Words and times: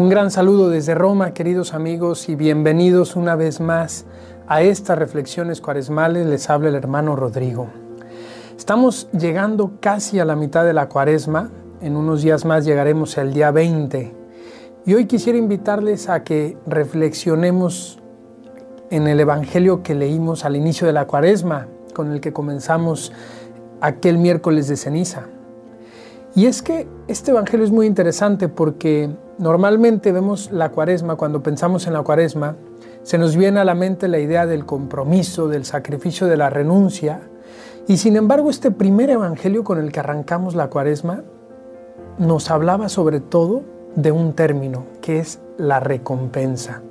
Un 0.00 0.08
gran 0.08 0.30
saludo 0.30 0.70
desde 0.70 0.94
Roma, 0.94 1.34
queridos 1.34 1.74
amigos, 1.74 2.30
y 2.30 2.34
bienvenidos 2.34 3.16
una 3.16 3.36
vez 3.36 3.60
más 3.60 4.06
a 4.48 4.62
estas 4.62 4.98
reflexiones 4.98 5.60
cuaresmales. 5.60 6.26
Les 6.26 6.48
habla 6.48 6.70
el 6.70 6.74
hermano 6.74 7.16
Rodrigo. 7.16 7.68
Estamos 8.56 9.10
llegando 9.12 9.72
casi 9.78 10.18
a 10.18 10.24
la 10.24 10.36
mitad 10.36 10.64
de 10.64 10.72
la 10.72 10.88
cuaresma. 10.88 11.50
En 11.82 11.96
unos 11.96 12.22
días 12.22 12.46
más 12.46 12.64
llegaremos 12.64 13.18
al 13.18 13.34
día 13.34 13.50
20. 13.50 14.14
Y 14.86 14.94
hoy 14.94 15.04
quisiera 15.04 15.38
invitarles 15.38 16.08
a 16.08 16.24
que 16.24 16.56
reflexionemos 16.66 17.98
en 18.88 19.06
el 19.06 19.20
Evangelio 19.20 19.82
que 19.82 19.94
leímos 19.94 20.46
al 20.46 20.56
inicio 20.56 20.86
de 20.86 20.94
la 20.94 21.06
cuaresma, 21.06 21.68
con 21.92 22.10
el 22.10 22.22
que 22.22 22.32
comenzamos 22.32 23.12
aquel 23.82 24.16
miércoles 24.16 24.66
de 24.66 24.78
ceniza. 24.78 25.26
Y 26.34 26.46
es 26.46 26.62
que 26.62 26.86
este 27.08 27.32
Evangelio 27.32 27.64
es 27.64 27.72
muy 27.72 27.86
interesante 27.86 28.48
porque 28.48 29.10
normalmente 29.38 30.12
vemos 30.12 30.50
la 30.52 30.70
cuaresma, 30.70 31.16
cuando 31.16 31.42
pensamos 31.42 31.86
en 31.86 31.92
la 31.92 32.02
cuaresma, 32.02 32.56
se 33.02 33.18
nos 33.18 33.36
viene 33.36 33.58
a 33.58 33.64
la 33.64 33.74
mente 33.74 34.06
la 34.06 34.18
idea 34.18 34.46
del 34.46 34.64
compromiso, 34.64 35.48
del 35.48 35.64
sacrificio, 35.64 36.26
de 36.28 36.36
la 36.36 36.50
renuncia. 36.50 37.20
Y 37.88 37.96
sin 37.96 38.16
embargo, 38.16 38.50
este 38.50 38.70
primer 38.70 39.10
Evangelio 39.10 39.64
con 39.64 39.78
el 39.78 39.90
que 39.90 40.00
arrancamos 40.00 40.54
la 40.54 40.70
cuaresma 40.70 41.24
nos 42.18 42.50
hablaba 42.50 42.88
sobre 42.88 43.20
todo 43.20 43.62
de 43.96 44.12
un 44.12 44.34
término, 44.34 44.84
que 45.00 45.18
es 45.18 45.40
la 45.56 45.80
recompensa. 45.80 46.82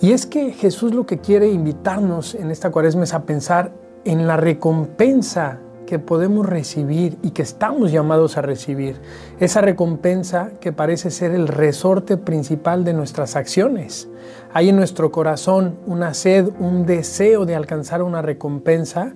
Y 0.00 0.12
es 0.12 0.26
que 0.26 0.52
Jesús 0.52 0.94
lo 0.94 1.06
que 1.06 1.18
quiere 1.18 1.48
invitarnos 1.48 2.34
en 2.34 2.50
esta 2.50 2.70
cuaresma 2.70 3.04
es 3.04 3.14
a 3.14 3.22
pensar 3.22 3.72
en 4.04 4.26
la 4.26 4.36
recompensa 4.36 5.58
que 5.92 5.98
podemos 5.98 6.46
recibir 6.46 7.18
y 7.22 7.32
que 7.32 7.42
estamos 7.42 7.92
llamados 7.92 8.38
a 8.38 8.40
recibir. 8.40 8.98
Esa 9.40 9.60
recompensa 9.60 10.52
que 10.58 10.72
parece 10.72 11.10
ser 11.10 11.32
el 11.32 11.48
resorte 11.48 12.16
principal 12.16 12.82
de 12.82 12.94
nuestras 12.94 13.36
acciones. 13.36 14.08
Hay 14.54 14.70
en 14.70 14.76
nuestro 14.76 15.12
corazón 15.12 15.76
una 15.84 16.14
sed, 16.14 16.48
un 16.58 16.86
deseo 16.86 17.44
de 17.44 17.56
alcanzar 17.56 18.02
una 18.02 18.22
recompensa 18.22 19.12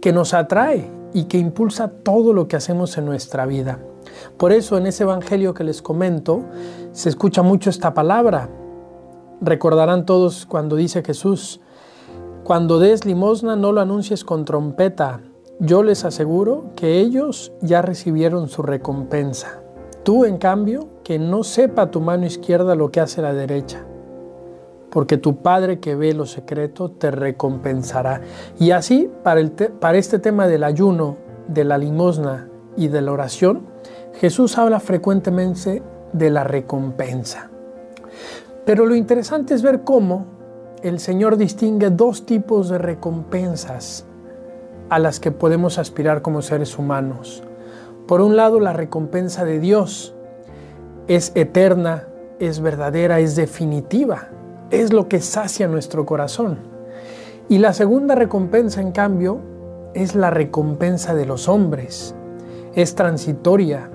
que 0.00 0.12
nos 0.12 0.34
atrae 0.34 0.90
y 1.14 1.26
que 1.26 1.38
impulsa 1.38 1.86
todo 1.86 2.32
lo 2.32 2.48
que 2.48 2.56
hacemos 2.56 2.98
en 2.98 3.04
nuestra 3.04 3.46
vida. 3.46 3.78
Por 4.36 4.50
eso 4.50 4.78
en 4.78 4.88
ese 4.88 5.04
Evangelio 5.04 5.54
que 5.54 5.62
les 5.62 5.80
comento 5.80 6.42
se 6.90 7.08
escucha 7.08 7.42
mucho 7.42 7.70
esta 7.70 7.94
palabra. 7.94 8.48
Recordarán 9.40 10.06
todos 10.06 10.44
cuando 10.44 10.74
dice 10.74 11.04
Jesús, 11.04 11.60
cuando 12.42 12.80
des 12.80 13.04
limosna 13.04 13.54
no 13.54 13.70
lo 13.70 13.80
anuncies 13.80 14.24
con 14.24 14.44
trompeta, 14.44 15.20
yo 15.60 15.82
les 15.82 16.06
aseguro 16.06 16.70
que 16.74 17.00
ellos 17.00 17.52
ya 17.60 17.82
recibieron 17.82 18.48
su 18.48 18.62
recompensa. 18.62 19.62
Tú, 20.02 20.24
en 20.24 20.38
cambio, 20.38 20.88
que 21.04 21.18
no 21.18 21.44
sepa 21.44 21.90
tu 21.90 22.00
mano 22.00 22.24
izquierda 22.24 22.74
lo 22.74 22.90
que 22.90 23.00
hace 23.00 23.20
la 23.20 23.34
derecha, 23.34 23.84
porque 24.90 25.18
tu 25.18 25.36
Padre 25.42 25.78
que 25.78 25.94
ve 25.94 26.14
lo 26.14 26.24
secreto 26.24 26.90
te 26.90 27.10
recompensará. 27.10 28.22
Y 28.58 28.70
así, 28.70 29.10
para, 29.22 29.40
el 29.40 29.50
para 29.52 29.98
este 29.98 30.18
tema 30.18 30.46
del 30.48 30.64
ayuno, 30.64 31.18
de 31.46 31.64
la 31.64 31.76
limosna 31.76 32.48
y 32.76 32.88
de 32.88 33.02
la 33.02 33.12
oración, 33.12 33.66
Jesús 34.14 34.56
habla 34.56 34.80
frecuentemente 34.80 35.82
de 36.14 36.30
la 36.30 36.42
recompensa. 36.42 37.50
Pero 38.64 38.86
lo 38.86 38.94
interesante 38.94 39.52
es 39.52 39.60
ver 39.60 39.82
cómo 39.82 40.24
el 40.82 41.00
Señor 41.00 41.36
distingue 41.36 41.90
dos 41.90 42.24
tipos 42.24 42.70
de 42.70 42.78
recompensas 42.78 44.06
a 44.90 44.98
las 44.98 45.20
que 45.20 45.30
podemos 45.30 45.78
aspirar 45.78 46.20
como 46.20 46.42
seres 46.42 46.78
humanos. 46.78 47.42
Por 48.06 48.20
un 48.20 48.36
lado, 48.36 48.60
la 48.60 48.72
recompensa 48.72 49.44
de 49.44 49.60
Dios 49.60 50.14
es 51.06 51.32
eterna, 51.34 52.08
es 52.40 52.60
verdadera, 52.60 53.20
es 53.20 53.36
definitiva, 53.36 54.28
es 54.70 54.92
lo 54.92 55.08
que 55.08 55.20
sacia 55.20 55.68
nuestro 55.68 56.04
corazón. 56.04 56.58
Y 57.48 57.58
la 57.58 57.72
segunda 57.72 58.14
recompensa, 58.14 58.80
en 58.80 58.92
cambio, 58.92 59.40
es 59.94 60.14
la 60.14 60.30
recompensa 60.30 61.14
de 61.14 61.26
los 61.26 61.48
hombres. 61.48 62.14
Es 62.74 62.94
transitoria, 62.94 63.90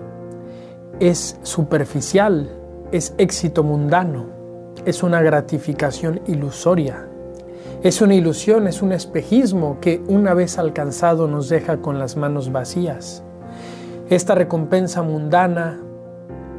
es 1.00 1.38
superficial, 1.42 2.50
es 2.92 3.14
éxito 3.18 3.64
mundano, 3.64 4.28
es 4.86 5.04
una 5.04 5.22
gratificación 5.22 6.22
ilusoria. 6.28 7.08
Es 7.84 8.02
una 8.02 8.16
ilusión, 8.16 8.68
es 8.68 8.82
un 8.82 8.92
espejismo 8.94 9.78
que 9.80 10.02
una 10.08 10.34
vez 10.34 10.58
alcanzado 10.58 11.28
nos 11.28 11.50
deja 11.50 11.78
con 11.78 12.00
las 12.00 12.18
manos 12.18 12.52
vacías. 12.52 13.24
Esta 14.10 14.34
recompensa 14.34 15.04
mundana, 15.04 15.80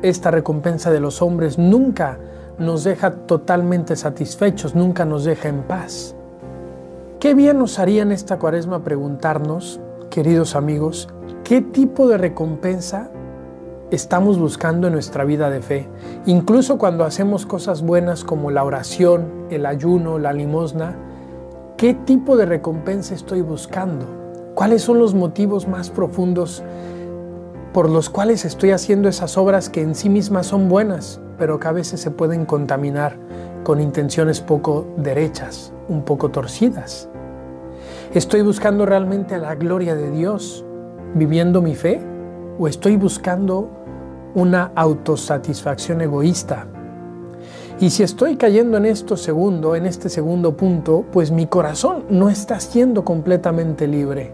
esta 0.03 0.31
recompensa 0.31 0.91
de 0.91 1.01
los 1.01 1.23
hombres 1.23 1.59
nunca 1.59 2.19
nos 2.59 2.85
deja 2.85 3.13
totalmente 3.27 3.97
satisfechos, 3.97 4.75
nunca 4.75 5.05
nos 5.05 5.25
deja 5.25 5.49
en 5.49 5.63
paz. 5.63 6.15
Qué 7.19 7.35
bien 7.35 7.59
nos 7.59 7.79
haría 7.79 8.03
en 8.03 8.13
esta 8.13 8.39
cuaresma 8.39 8.85
preguntarnos, 8.85 9.81
queridos 10.11 10.55
amigos, 10.55 11.09
qué 11.45 11.61
tipo 11.61 12.09
de 12.09 12.19
recompensa 12.19 13.11
estamos 13.91 14.39
buscando 14.39 14.87
en 14.87 14.93
nuestra 14.93 15.25
vida 15.25 15.51
de 15.51 15.63
fe. 15.63 15.89
Incluso 16.27 16.79
cuando 16.79 17.05
hacemos 17.05 17.47
cosas 17.47 17.83
buenas 17.83 18.25
como 18.25 18.51
la 18.51 18.65
oración, 18.65 19.47
el 19.51 19.67
ayuno, 19.67 20.19
la 20.19 20.33
limosna, 20.33 20.97
¿Qué 21.77 21.93
tipo 21.93 22.39
de 22.39 22.47
recompensa 22.47 23.15
estoy 23.15 23.43
buscando? 23.43 24.07
¿Cuáles 24.55 24.81
son 24.81 24.99
los 24.99 25.13
motivos 25.13 25.69
más 25.69 25.91
profundos 25.91 26.63
por 27.75 27.91
los 27.91 28.09
cuales 28.09 28.47
estoy 28.47 28.71
haciendo 28.71 29.11
esas 29.11 29.37
obras 29.37 29.69
que 29.69 29.83
en 29.83 29.95
sí 29.95 30.09
mismas 30.09 30.47
son 30.47 30.71
buenas, 30.71 31.21
pero 31.37 31.61
que 31.61 31.69
a 31.69 31.73
veces 31.73 32.01
se 32.01 32.11
pueden 32.11 32.47
contaminar 32.47 33.19
con 33.63 33.83
intenciones 33.83 34.41
poco 34.41 34.87
derechas, 34.97 35.75
un 35.91 36.03
poco 36.03 36.31
torcidas? 36.31 37.11
¿Estoy 38.15 38.41
buscando 38.41 38.87
realmente 38.87 39.37
la 39.37 39.55
gloria 39.55 39.95
de 39.95 40.11
Dios 40.11 40.65
viviendo 41.15 41.61
mi 41.61 41.75
fe? 41.75 42.01
¿O 42.59 42.69
estoy 42.69 42.97
buscando 42.97 43.69
una 44.35 44.73
autosatisfacción 44.77 46.01
egoísta 46.01 46.69
y 47.79 47.91
si 47.91 48.03
estoy 48.03 48.37
cayendo 48.37 48.79
en 48.79 48.87
esto 48.87 49.19
segundo, 49.19 49.77
en 49.77 49.85
este 49.85 50.09
segundo 50.09 50.57
punto, 50.57 51.05
pues 51.13 51.31
mi 51.31 51.47
corazón 51.47 52.05
no 52.09 52.31
está 52.31 52.59
siendo 52.59 53.05
completamente 53.05 53.87
libre, 53.87 54.33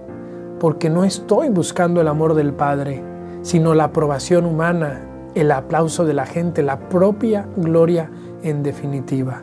porque 0.60 0.88
no 0.88 1.02
estoy 1.02 1.48
buscando 1.48 2.00
el 2.00 2.06
amor 2.06 2.34
del 2.34 2.52
Padre, 2.52 3.02
sino 3.42 3.74
la 3.74 3.84
aprobación 3.84 4.46
humana, 4.46 5.08
el 5.34 5.50
aplauso 5.50 6.04
de 6.04 6.14
la 6.14 6.24
gente, 6.24 6.62
la 6.62 6.88
propia 6.88 7.48
gloria 7.56 8.10
en 8.44 8.62
definitiva. 8.62 9.42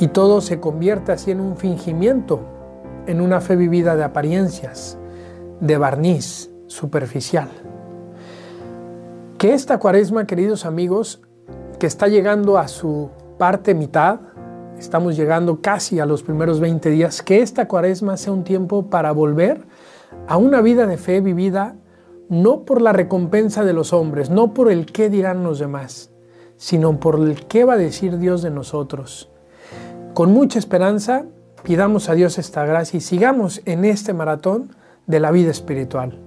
Y 0.00 0.08
todo 0.08 0.40
se 0.40 0.58
convierte 0.58 1.12
así 1.12 1.30
en 1.30 1.40
un 1.40 1.56
fingimiento, 1.56 2.40
en 3.06 3.20
una 3.20 3.40
fe 3.40 3.54
vivida 3.54 3.94
de 3.94 4.02
apariencias, 4.02 4.98
de 5.60 5.78
barniz 5.78 6.50
superficial. 6.66 7.48
Que 9.38 9.54
esta 9.54 9.78
cuaresma, 9.78 10.26
queridos 10.26 10.66
amigos, 10.66 11.22
que 11.78 11.86
está 11.86 12.08
llegando 12.08 12.58
a 12.58 12.68
su 12.68 13.10
parte 13.38 13.74
mitad, 13.74 14.20
estamos 14.78 15.16
llegando 15.16 15.60
casi 15.60 16.00
a 16.00 16.06
los 16.06 16.22
primeros 16.22 16.60
20 16.60 16.90
días, 16.90 17.22
que 17.22 17.42
esta 17.42 17.68
cuaresma 17.68 18.16
sea 18.16 18.32
un 18.32 18.44
tiempo 18.44 18.86
para 18.90 19.12
volver 19.12 19.64
a 20.26 20.36
una 20.36 20.60
vida 20.60 20.86
de 20.86 20.96
fe 20.96 21.20
vivida 21.20 21.76
no 22.28 22.64
por 22.64 22.80
la 22.80 22.92
recompensa 22.92 23.64
de 23.64 23.72
los 23.72 23.92
hombres, 23.92 24.30
no 24.30 24.54
por 24.54 24.70
el 24.70 24.86
qué 24.86 25.10
dirán 25.10 25.44
los 25.44 25.58
demás, 25.58 26.10
sino 26.56 26.98
por 26.98 27.16
el 27.16 27.46
qué 27.46 27.64
va 27.64 27.74
a 27.74 27.78
decir 27.78 28.18
Dios 28.18 28.42
de 28.42 28.50
nosotros. 28.50 29.30
Con 30.14 30.32
mucha 30.32 30.58
esperanza, 30.58 31.26
pidamos 31.62 32.08
a 32.08 32.14
Dios 32.14 32.38
esta 32.38 32.64
gracia 32.64 32.98
y 32.98 33.00
sigamos 33.00 33.62
en 33.64 33.84
este 33.84 34.14
maratón 34.14 34.74
de 35.06 35.20
la 35.20 35.30
vida 35.30 35.50
espiritual. 35.50 36.18